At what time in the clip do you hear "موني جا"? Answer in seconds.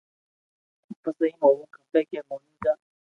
2.27-2.73